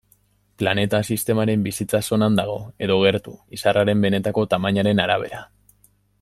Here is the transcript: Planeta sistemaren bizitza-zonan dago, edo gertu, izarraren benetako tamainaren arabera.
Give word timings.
Planeta 0.61 1.01
sistemaren 1.15 1.65
bizitza-zonan 1.67 2.39
dago, 2.41 2.57
edo 2.87 2.97
gertu, 3.03 3.35
izarraren 3.59 4.03
benetako 4.07 4.47
tamainaren 4.55 5.05
arabera. 5.05 5.45